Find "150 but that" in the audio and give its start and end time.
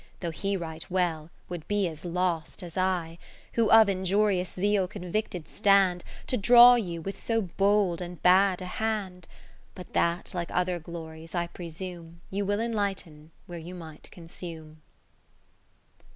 9.75-10.33